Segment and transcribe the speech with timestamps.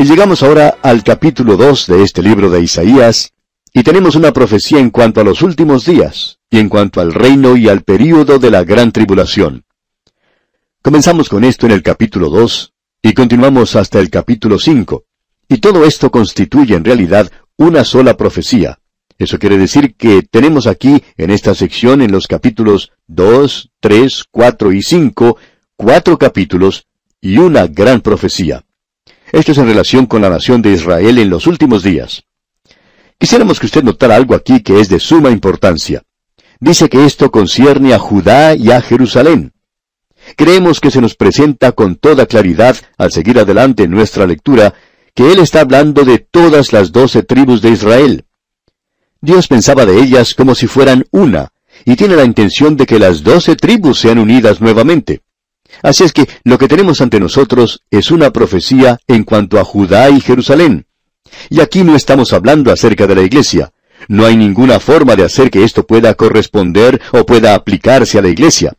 [0.00, 3.32] Y llegamos ahora al capítulo 2 de este libro de Isaías,
[3.74, 7.56] y tenemos una profecía en cuanto a los últimos días, y en cuanto al reino
[7.56, 9.64] y al período de la gran tribulación.
[10.82, 15.02] Comenzamos con esto en el capítulo 2, y continuamos hasta el capítulo 5,
[15.48, 18.78] y todo esto constituye en realidad una sola profecía.
[19.18, 24.72] Eso quiere decir que tenemos aquí, en esta sección, en los capítulos 2, 3, 4
[24.74, 25.36] y 5,
[25.74, 26.86] cuatro capítulos
[27.20, 28.64] y una gran profecía.
[29.32, 32.24] Esto es en relación con la nación de Israel en los últimos días.
[33.18, 36.02] Quisiéramos que usted notara algo aquí que es de suma importancia.
[36.60, 39.52] Dice que esto concierne a Judá y a Jerusalén.
[40.36, 44.74] Creemos que se nos presenta con toda claridad, al seguir adelante en nuestra lectura,
[45.14, 48.24] que Él está hablando de todas las doce tribus de Israel.
[49.20, 51.52] Dios pensaba de ellas como si fueran una,
[51.84, 55.22] y tiene la intención de que las doce tribus sean unidas nuevamente.
[55.82, 60.10] Así es que lo que tenemos ante nosotros es una profecía en cuanto a Judá
[60.10, 60.86] y Jerusalén.
[61.50, 63.72] Y aquí no estamos hablando acerca de la iglesia.
[64.08, 68.28] No hay ninguna forma de hacer que esto pueda corresponder o pueda aplicarse a la
[68.28, 68.74] iglesia.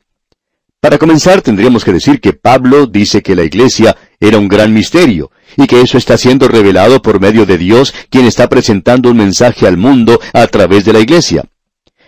[0.79, 5.29] Para comenzar, tendríamos que decir que Pablo dice que la iglesia era un gran misterio,
[5.57, 9.67] y que eso está siendo revelado por medio de Dios, quien está presentando un mensaje
[9.67, 11.43] al mundo a través de la iglesia.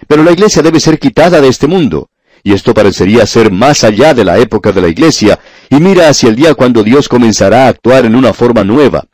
[0.07, 2.09] Pero la iglesia debe ser quitada de este mundo,
[2.43, 5.39] y esto parecería ser más allá de la época de la iglesia,
[5.69, 9.05] y mira hacia el día cuando Dios comenzará a actuar en una forma nueva.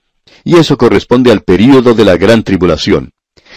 [0.43, 3.11] Y eso corresponde al período de la gran tribulación.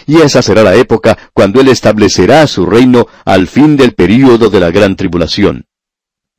[0.07, 4.59] Y esa será la época cuando Él establecerá su reino al fin del período de
[4.59, 5.65] la gran tribulación.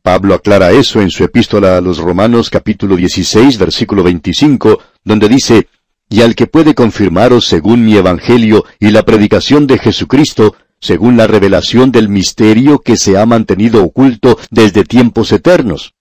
[0.02, 5.68] Pablo aclara eso en su epístola a los Romanos capítulo 16 versículo 25, donde dice,
[6.08, 11.28] Y al que puede confirmaros según mi evangelio y la predicación de Jesucristo, según la
[11.28, 15.94] revelación del misterio que se ha mantenido oculto desde tiempos eternos.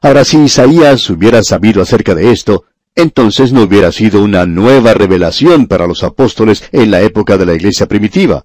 [0.00, 5.66] Ahora, si Isaías hubiera sabido acerca de esto, entonces no hubiera sido una nueva revelación
[5.66, 8.44] para los apóstoles en la época de la iglesia primitiva.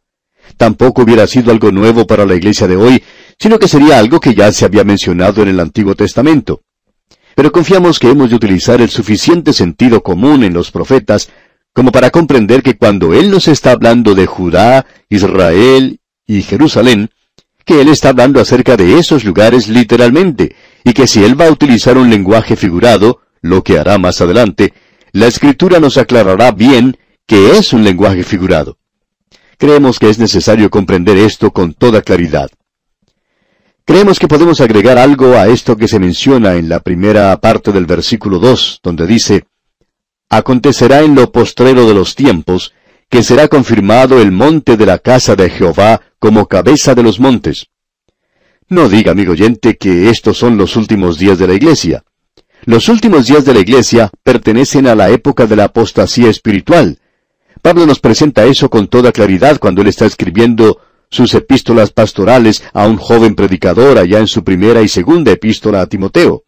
[0.58, 3.04] Tampoco hubiera sido algo nuevo para la iglesia de hoy,
[3.38, 6.62] sino que sería algo que ya se había mencionado en el Antiguo Testamento.
[7.36, 11.30] Pero confiamos que hemos de utilizar el suficiente sentido común en los profetas
[11.78, 17.12] como para comprender que cuando Él nos está hablando de Judá, Israel y Jerusalén,
[17.66, 21.52] que Él está hablando acerca de esos lugares literalmente, y que si Él va a
[21.52, 24.74] utilizar un lenguaje figurado, lo que hará más adelante,
[25.12, 28.80] la Escritura nos aclarará bien que es un lenguaje figurado.
[29.60, 32.50] Creemos que es necesario comprender esto con toda claridad.
[33.86, 37.86] Creemos que podemos agregar algo a esto que se menciona en la primera parte del
[37.86, 39.46] versículo 2, donde dice,
[40.30, 42.74] Acontecerá en lo postrero de los tiempos,
[43.10, 47.68] que será confirmado el monte de la casa de Jehová como cabeza de los montes.
[48.68, 52.04] No diga, amigo oyente, que estos son los últimos días de la iglesia.
[52.66, 57.00] Los últimos días de la iglesia pertenecen a la época de la apostasía espiritual.
[57.62, 62.86] Pablo nos presenta eso con toda claridad cuando él está escribiendo sus epístolas pastorales a
[62.86, 66.44] un joven predicador allá en su primera y segunda epístola a Timoteo.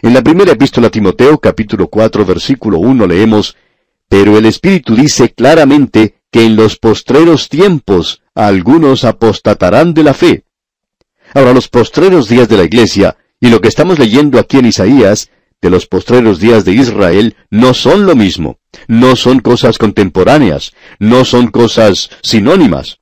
[0.00, 3.56] En la primera epístola a Timoteo, capítulo 4, versículo 1, leemos,
[4.08, 10.44] Pero el Espíritu dice claramente que en los postreros tiempos algunos apostatarán de la fe.
[11.34, 15.30] Ahora, los postreros días de la Iglesia, y lo que estamos leyendo aquí en Isaías,
[15.60, 21.24] de los postreros días de Israel, no son lo mismo, no son cosas contemporáneas, no
[21.24, 23.00] son cosas sinónimas.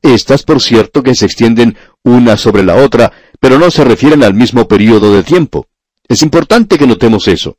[0.00, 4.32] Estas, por cierto, que se extienden una sobre la otra, pero no se refieren al
[4.32, 5.66] mismo período de tiempo.
[6.08, 7.56] Es importante que notemos eso.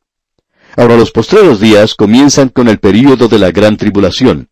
[0.76, 4.50] Ahora los postreros días comienzan con el período de la gran tribulación.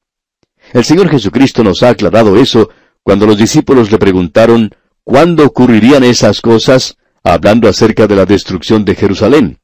[0.74, 2.70] El Señor Jesucristo nos ha aclarado eso
[3.04, 8.96] cuando los discípulos le preguntaron cuándo ocurrirían esas cosas, hablando acerca de la destrucción de
[8.96, 9.60] Jerusalén.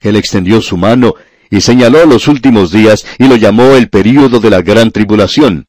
[0.00, 1.14] Él extendió su mano
[1.50, 5.66] y señaló los últimos días y lo llamó el período de la gran tribulación.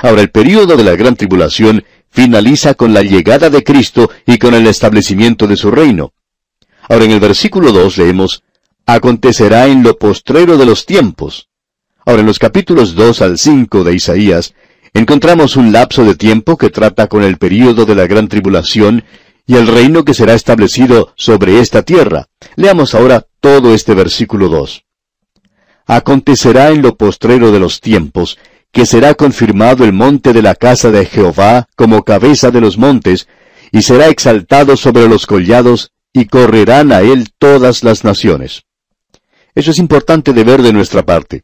[0.00, 4.54] Ahora el período de la gran tribulación finaliza con la llegada de Cristo y con
[4.54, 6.12] el establecimiento de su reino.
[6.88, 8.42] Ahora en el versículo 2 leemos,
[8.86, 11.48] acontecerá en lo postrero de los tiempos.
[12.06, 14.54] Ahora en los capítulos 2 al 5 de Isaías,
[14.94, 19.04] encontramos un lapso de tiempo que trata con el período de la gran tribulación
[19.46, 22.28] y el reino que será establecido sobre esta tierra.
[22.56, 24.84] Leamos ahora todo este versículo 2.
[25.86, 28.38] Acontecerá en lo postrero de los tiempos,
[28.72, 33.28] que será confirmado el monte de la casa de Jehová como cabeza de los montes,
[33.72, 38.64] y será exaltado sobre los collados, y correrán a él todas las naciones.
[39.54, 41.42] Eso es importante de ver de nuestra parte.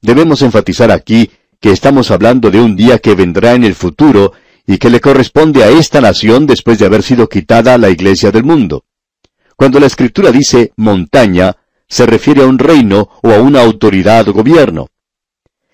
[0.00, 1.30] Debemos enfatizar aquí
[1.60, 4.32] que estamos hablando de un día que vendrá en el futuro
[4.66, 8.44] y que le corresponde a esta nación después de haber sido quitada la iglesia del
[8.44, 8.84] mundo.
[9.56, 11.56] Cuando la escritura dice montaña,
[11.88, 14.88] se refiere a un reino o a una autoridad o gobierno.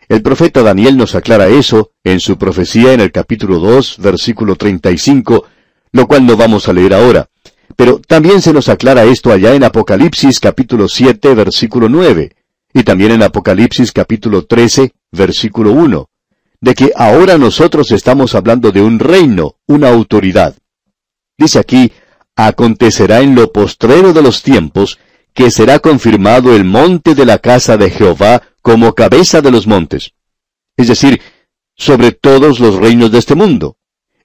[0.09, 5.47] El profeta Daniel nos aclara eso en su profecía en el capítulo 2, versículo 35,
[5.93, 7.29] lo cual no vamos a leer ahora.
[7.81, 12.31] Pero también se nos aclara esto allá en Apocalipsis capítulo 7, versículo 9,
[12.75, 16.11] y también en Apocalipsis capítulo 13, versículo 1,
[16.61, 20.55] de que ahora nosotros estamos hablando de un reino, una autoridad.
[21.39, 21.91] Dice aquí,
[22.37, 24.99] acontecerá en lo postrero de los tiempos,
[25.33, 30.13] que será confirmado el monte de la casa de Jehová como cabeza de los montes.
[30.77, 31.23] Es decir,
[31.79, 33.79] sobre todos los reinos de este mundo.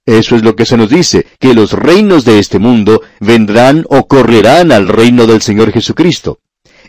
[0.06, 4.07] Eso es lo que se nos dice, que los reinos de este mundo vendrán o
[4.07, 6.40] correrán al reino del Señor Jesucristo.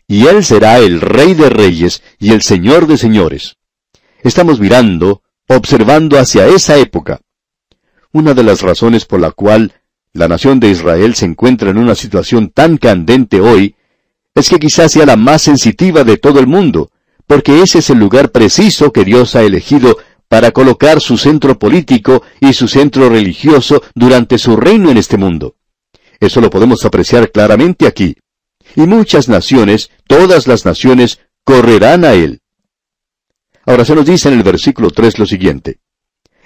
[0.06, 3.56] Y Él será el Rey de Reyes y el Señor de Señores.
[4.22, 7.20] Estamos mirando, observando hacia esa época.
[8.12, 9.72] Una de las razones por la cual
[10.12, 13.76] la nación de Israel se encuentra en una situación tan candente hoy
[14.34, 16.90] es que quizás sea la más sensitiva de todo el mundo,
[17.26, 19.96] porque ese es el lugar preciso que Dios ha elegido
[20.28, 25.56] para colocar su centro político y su centro religioso durante su reino en este mundo.
[26.20, 28.16] Eso lo podemos apreciar claramente aquí.
[28.74, 32.40] Y muchas naciones, todas las naciones, correrán a él.
[33.64, 35.80] Ahora se nos dice en el versículo 3 lo siguiente.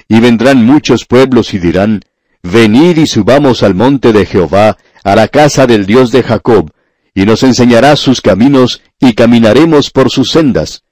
[0.08, 2.00] Y vendrán muchos pueblos y dirán,
[2.42, 6.70] Venid y subamos al monte de Jehová, a la casa del Dios de Jacob,
[7.14, 10.84] y nos enseñará sus caminos, y caminaremos por sus sendas,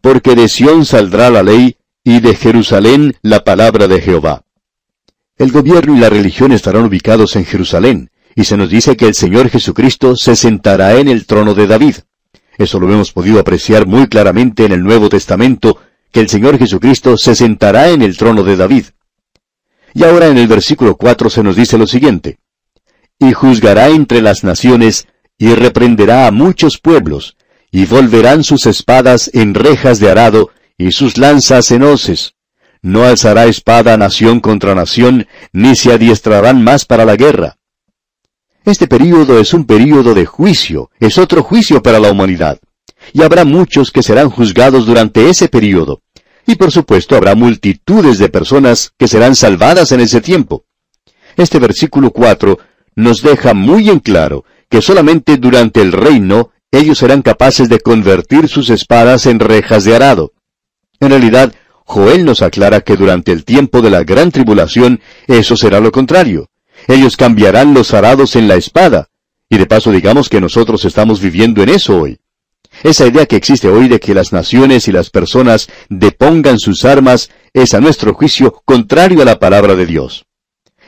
[0.00, 4.44] porque de Sión saldrá la ley, y de Jerusalén la palabra de Jehová.
[5.36, 9.14] El gobierno y la religión estarán ubicados en Jerusalén, y se nos dice que el
[9.14, 11.96] Señor Jesucristo se sentará en el trono de David.
[12.58, 15.80] Eso lo hemos podido apreciar muy claramente en el Nuevo Testamento,
[16.12, 18.84] que el Señor Jesucristo se sentará en el trono de David.
[19.92, 22.38] Y ahora en el versículo 4 se nos dice lo siguiente.
[23.18, 25.08] Y juzgará entre las naciones,
[25.38, 27.36] y reprenderá a muchos pueblos,
[27.72, 32.34] y volverán sus espadas en rejas de arado, y sus lanzas en hoces.
[32.82, 37.56] No alzará espada nación contra nación, ni se adiestrarán más para la guerra.
[38.64, 42.58] Este período es un período de juicio, es otro juicio para la humanidad.
[43.12, 46.02] Y habrá muchos que serán juzgados durante ese período.
[46.46, 50.64] Y por supuesto habrá multitudes de personas que serán salvadas en ese tiempo.
[51.36, 52.58] Este versículo 4
[52.94, 58.48] nos deja muy en claro que solamente durante el reino ellos serán capaces de convertir
[58.48, 60.32] sus espadas en rejas de arado.
[61.00, 61.52] En realidad,
[61.84, 66.50] Joel nos aclara que durante el tiempo de la gran tribulación eso será lo contrario.
[66.88, 69.08] Ellos cambiarán los arados en la espada.
[69.48, 72.18] Y de paso digamos que nosotros estamos viviendo en eso hoy.
[72.82, 77.30] Esa idea que existe hoy de que las naciones y las personas depongan sus armas
[77.54, 80.26] es a nuestro juicio contrario a la palabra de Dios.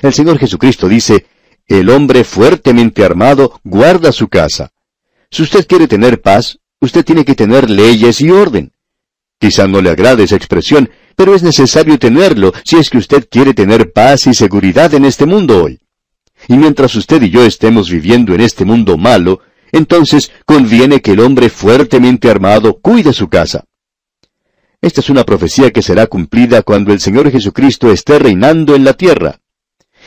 [0.02, 1.26] El Señor Jesucristo dice,
[1.66, 4.72] el hombre fuertemente armado guarda su casa.
[5.30, 8.72] Si usted quiere tener paz, usted tiene que tener leyes y orden.
[9.38, 13.54] Quizá no le agrade esa expresión, pero es necesario tenerlo si es que usted quiere
[13.54, 15.80] tener paz y seguridad en este mundo hoy.
[16.48, 19.40] Y mientras usted y yo estemos viviendo en este mundo malo,
[19.72, 23.64] entonces conviene que el hombre fuertemente armado cuide su casa.
[24.80, 28.94] Esta es una profecía que será cumplida cuando el Señor Jesucristo esté reinando en la
[28.94, 29.40] tierra.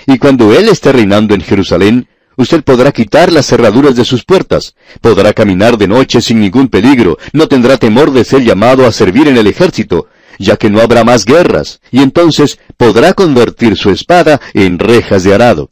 [0.08, 2.08] Y cuando Él esté reinando en Jerusalén,
[2.38, 7.18] usted podrá quitar las cerraduras de sus puertas, podrá caminar de noche sin ningún peligro,
[7.34, 10.08] no tendrá temor de ser llamado a servir en el ejército,
[10.40, 15.34] ya que no habrá más guerras, y entonces podrá convertir su espada en rejas de
[15.34, 15.72] arado.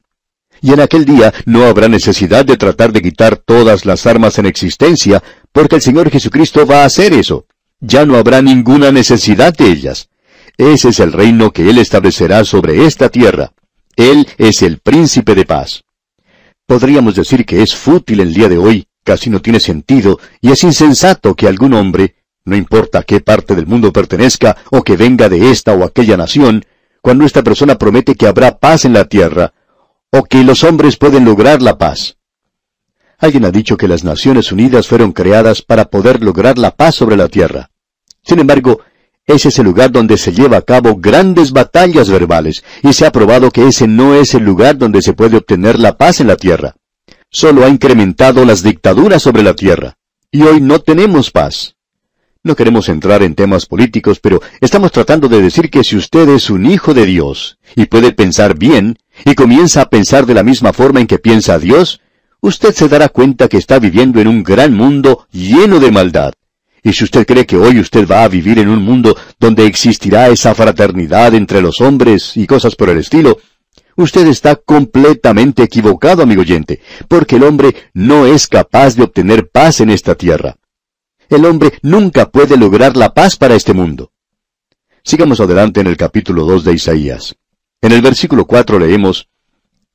[0.62, 4.46] Y en aquel día no habrá necesidad de tratar de quitar todas las armas en
[4.46, 7.46] existencia, porque el Señor Jesucristo va a hacer eso.
[7.80, 10.10] Ya no habrá ninguna necesidad de ellas.
[10.58, 13.54] Ese es el reino que Él establecerá sobre esta tierra.
[13.96, 15.84] Él es el príncipe de paz.
[16.70, 20.64] Podríamos decir que es fútil el día de hoy, casi no tiene sentido, y es
[20.64, 25.30] insensato que algún hombre, no importa a qué parte del mundo pertenezca o que venga
[25.30, 26.64] de esta o aquella nación,
[27.02, 29.52] cuando esta persona promete que habrá paz en la tierra,
[30.12, 32.18] o que los hombres pueden lograr la paz.
[33.18, 37.18] Alguien ha dicho que las Naciones Unidas fueron creadas para poder lograr la paz sobre
[37.18, 37.72] la tierra.
[38.22, 38.82] Sin embargo,
[39.30, 43.12] ese es el lugar donde se lleva a cabo grandes batallas verbales, y se ha
[43.12, 46.36] probado que ese no es el lugar donde se puede obtener la paz en la
[46.36, 46.76] tierra.
[47.30, 49.98] Solo ha incrementado las dictaduras sobre la tierra.
[50.32, 51.76] Y hoy no tenemos paz.
[52.42, 56.50] No queremos entrar en temas políticos, pero estamos tratando de decir que si usted es
[56.50, 60.74] un hijo de Dios, y puede pensar bien, y comienza a pensar de la misma
[60.74, 62.02] forma en que piensa Dios,
[62.42, 66.34] usted se dará cuenta que está viviendo en un gran mundo lleno de maldad.
[66.84, 70.30] Y si usted cree que hoy usted va a vivir en un mundo donde existirá
[70.30, 73.38] esa fraternidad entre los hombres y cosas por el estilo,
[74.00, 79.82] Usted está completamente equivocado, amigo oyente, porque el hombre no es capaz de obtener paz
[79.82, 80.56] en esta tierra.
[81.28, 84.14] El hombre nunca puede lograr la paz para este mundo.
[85.04, 87.36] Sigamos adelante en el capítulo 2 de Isaías.
[87.82, 89.28] En el versículo 4 leemos,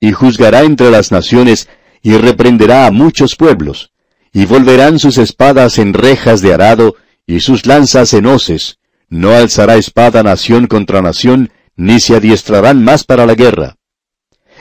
[0.00, 1.70] Y juzgará entre las naciones,
[2.02, 3.93] y reprenderá a muchos pueblos,
[4.34, 8.78] y volverán sus espadas en rejas de arado, y sus lanzas en hoces.
[9.08, 13.76] No alzará espada nación contra nación, ni se adiestrarán más para la guerra.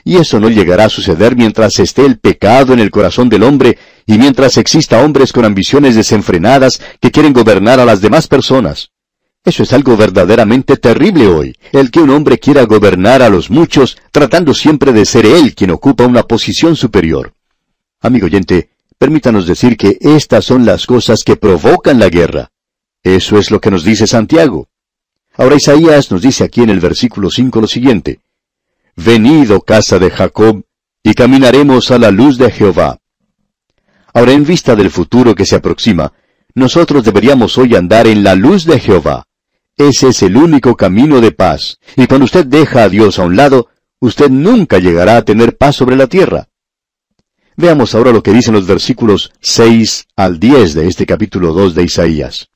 [0.05, 3.79] Y eso no llegará a suceder mientras esté el pecado en el corazón del hombre
[4.05, 8.91] y mientras exista hombres con ambiciones desenfrenadas que quieren gobernar a las demás personas.
[9.43, 13.97] Eso es algo verdaderamente terrible hoy, el que un hombre quiera gobernar a los muchos
[14.11, 17.33] tratando siempre de ser él quien ocupa una posición superior.
[18.01, 22.51] Amigo oyente, permítanos decir que estas son las cosas que provocan la guerra.
[23.03, 24.67] Eso es lo que nos dice Santiago.
[25.35, 28.19] Ahora Isaías nos dice aquí en el versículo 5 lo siguiente.
[28.95, 30.63] Venid, oh casa de Jacob,
[31.01, 33.00] y caminaremos a la luz de Jehová.
[34.13, 36.13] Ahora, en vista del futuro que se aproxima,
[36.53, 39.25] nosotros deberíamos hoy andar en la luz de Jehová.
[39.75, 43.35] Ese es el único camino de paz, y cuando usted deja a Dios a un
[43.35, 43.69] lado,
[44.00, 46.47] usted nunca llegará a tener paz sobre la tierra.
[47.55, 51.83] Veamos ahora lo que dicen los versículos 6 al 10 de este capítulo 2 de
[51.83, 52.50] Isaías.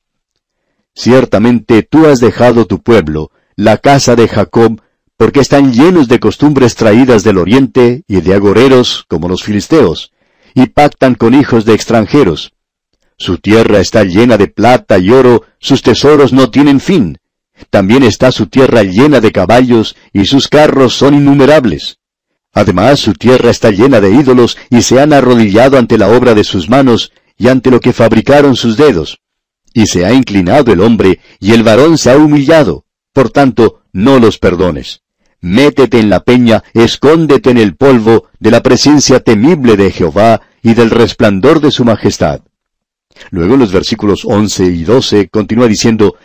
[0.95, 4.81] Ciertamente tú has dejado tu pueblo, la casa de Jacob,
[5.15, 10.11] porque están llenos de costumbres traídas del oriente y de agoreros como los filisteos,
[10.55, 12.53] y pactan con hijos de extranjeros.
[13.17, 17.19] Su tierra está llena de plata y oro, sus tesoros no tienen fin.
[17.69, 21.99] También está su tierra llena de caballos, y sus carros son innumerables.
[22.57, 26.43] Además, su tierra está llena de ídolos, y se han arrodillado ante la obra de
[26.43, 29.19] sus manos, y ante lo que fabricaron sus dedos.
[29.73, 32.85] Y se ha inclinado el hombre, y el varón se ha humillado.
[33.13, 35.01] Por tanto, no los perdones
[35.39, 40.73] métete en la peña, escóndete en el polvo de la presencia temible de Jehová y
[40.73, 42.41] del resplandor de su majestad.
[43.29, 46.15] Luego en los versículos 11 y 12 continúa diciendo,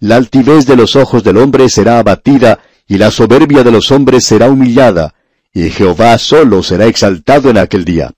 [0.00, 4.24] La altivez de los ojos del hombre será abatida, y la soberbia de los hombres
[4.24, 5.14] será humillada,
[5.52, 8.12] y Jehová solo será exaltado en aquel día.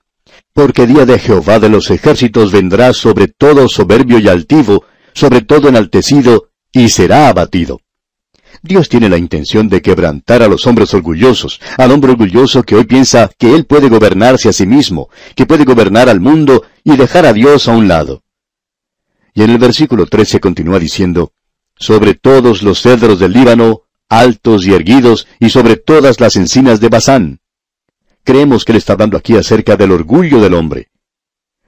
[0.53, 5.67] Porque día de Jehová de los ejércitos vendrá sobre todo soberbio y altivo, sobre todo
[5.67, 7.81] enaltecido, y será abatido.
[8.61, 12.85] Dios tiene la intención de quebrantar a los hombres orgullosos, al hombre orgulloso que hoy
[12.85, 17.25] piensa que él puede gobernarse a sí mismo, que puede gobernar al mundo y dejar
[17.25, 18.23] a Dios a un lado.
[19.33, 21.33] Y en el versículo 13 continúa diciendo,
[21.77, 26.89] sobre todos los cedros del Líbano, altos y erguidos, y sobre todas las encinas de
[26.89, 27.39] Basán.
[28.23, 30.89] Creemos que él está hablando aquí acerca del orgullo del hombre.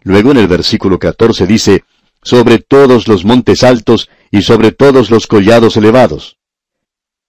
[0.03, 1.83] Luego en el versículo 14 dice,
[2.23, 6.37] sobre todos los montes altos y sobre todos los collados elevados.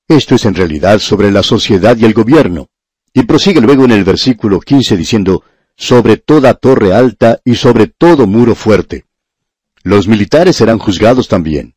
[0.09, 2.69] Esto es en realidad sobre la sociedad y el gobierno.
[3.13, 5.45] Y prosigue luego en el versículo 15 diciendo,
[5.77, 9.05] sobre toda torre alta y sobre todo muro fuerte.
[9.83, 11.75] Los militares serán juzgados también.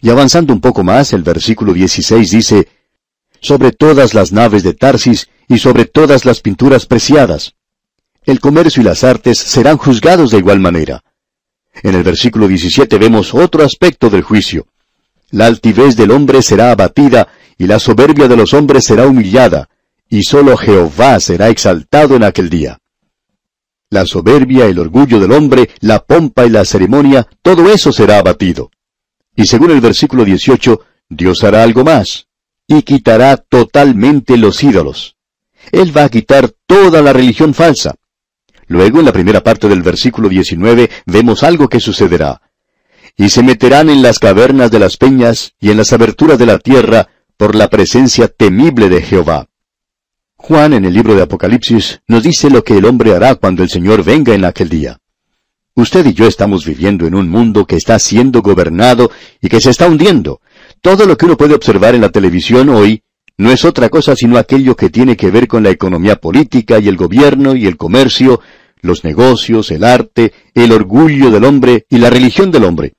[0.00, 2.68] Y avanzando un poco más, el versículo 16 dice,
[3.40, 7.54] sobre todas las naves de Tarsis y sobre todas las pinturas preciadas.
[8.24, 11.02] El comercio y las artes serán juzgados de igual manera.
[11.82, 14.66] En el versículo 17 vemos otro aspecto del juicio.
[15.30, 19.68] La altivez del hombre será abatida y la soberbia de los hombres será humillada,
[20.08, 22.78] y sólo Jehová será exaltado en aquel día.
[23.90, 28.70] La soberbia, el orgullo del hombre, la pompa y la ceremonia, todo eso será abatido.
[29.40, 32.26] Y según el versículo 18, Dios hará algo más,
[32.66, 35.16] y quitará totalmente los ídolos.
[35.72, 37.94] Él va a quitar toda la religión falsa.
[38.66, 42.42] Luego, en la primera parte del versículo 19, vemos algo que sucederá.
[43.16, 46.58] Y se meterán en las cavernas de las peñas y en las aberturas de la
[46.58, 49.48] tierra, por la presencia temible de Jehová.
[50.36, 53.70] Juan en el libro de Apocalipsis nos dice lo que el hombre hará cuando el
[53.70, 55.00] Señor venga en aquel día.
[55.80, 59.10] Usted y yo estamos viviendo en un mundo que está siendo gobernado
[59.40, 60.42] y que se está hundiendo.
[60.82, 63.02] Todo lo que uno puede observar en la televisión hoy
[63.38, 66.88] no es otra cosa sino aquello que tiene que ver con la economía política y
[66.88, 68.42] el gobierno y el comercio,
[68.82, 72.92] los negocios, el arte, el orgullo del hombre y la religión del hombre.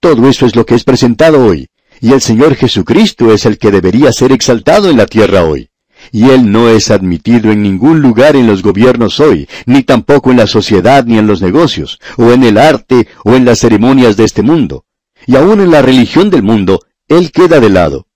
[0.00, 1.68] Todo eso es lo que es presentado hoy.
[2.00, 5.70] Y el Señor Jesucristo es el que debería ser exaltado en la tierra hoy.
[6.12, 10.38] Y Él no es admitido en ningún lugar en los gobiernos hoy, ni tampoco en
[10.38, 14.24] la sociedad ni en los negocios, o en el arte o en las ceremonias de
[14.24, 14.84] este mundo.
[15.26, 18.06] Y aún en la religión del mundo, Él queda de lado.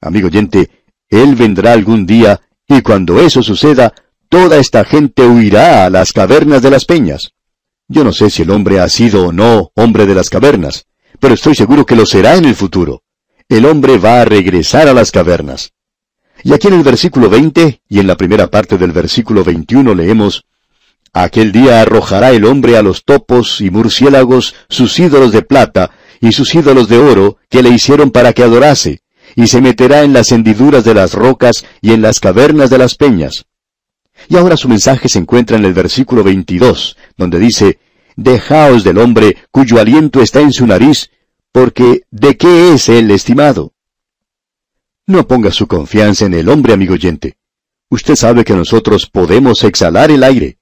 [0.00, 0.70] Amigo oyente,
[1.08, 3.94] Él vendrá algún día, y cuando eso suceda,
[4.28, 7.32] toda esta gente huirá a las cavernas de las peñas.
[7.88, 10.86] Yo no sé si el hombre ha sido o no hombre de las cavernas,
[11.20, 13.02] pero estoy seguro que lo será en el futuro.
[13.48, 15.72] El hombre va a regresar a las cavernas.
[16.42, 20.44] Y aquí en el versículo 20 y en la primera parte del versículo 21 leemos,
[21.12, 25.90] Aquel día arrojará el hombre a los topos y murciélagos sus ídolos de plata
[26.20, 29.00] y sus ídolos de oro que le hicieron para que adorase,
[29.34, 32.96] y se meterá en las hendiduras de las rocas y en las cavernas de las
[32.96, 33.46] peñas.
[34.28, 37.78] Y ahora su mensaje se encuentra en el versículo 22, donde dice,
[38.16, 41.10] Dejaos del hombre cuyo aliento está en su nariz,
[41.52, 43.72] porque ¿de qué es él estimado?
[45.08, 47.36] No ponga su confianza en el hombre, amigo oyente.
[47.88, 50.58] Usted sabe que nosotros podemos exhalar el aire.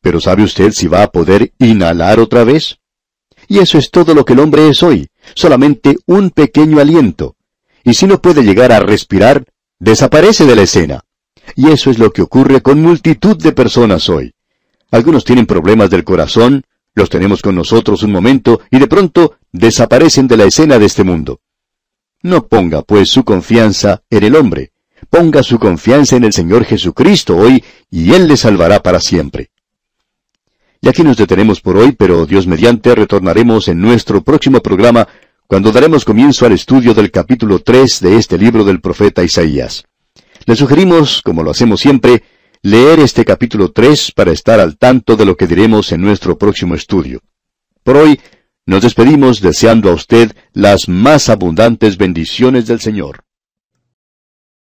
[0.00, 2.78] Pero ¿sabe usted si va a poder inhalar otra vez?
[3.48, 7.34] Y eso es todo lo que el hombre es hoy, solamente un pequeño aliento.
[7.82, 9.46] Y si no puede llegar a respirar,
[9.80, 11.04] desaparece de la escena.
[11.56, 14.32] Y eso es lo que ocurre con multitud de personas hoy.
[14.92, 16.62] Algunos tienen problemas del corazón,
[16.94, 21.02] los tenemos con nosotros un momento y de pronto desaparecen de la escena de este
[21.02, 21.40] mundo.
[22.22, 24.70] No ponga, pues, su confianza en el hombre.
[25.10, 29.50] Ponga su confianza en el Señor Jesucristo hoy y Él le salvará para siempre.
[30.80, 35.06] Y aquí nos detenemos por hoy, pero Dios mediante retornaremos en nuestro próximo programa
[35.46, 39.84] cuando daremos comienzo al estudio del capítulo 3 de este libro del profeta Isaías.
[40.46, 42.22] Le sugerimos, como lo hacemos siempre,
[42.62, 46.74] leer este capítulo 3 para estar al tanto de lo que diremos en nuestro próximo
[46.74, 47.20] estudio.
[47.82, 48.20] Por hoy,
[48.66, 53.24] nos despedimos deseando a usted las más abundantes bendiciones del Señor.